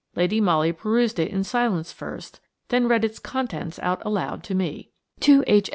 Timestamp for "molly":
0.41-0.71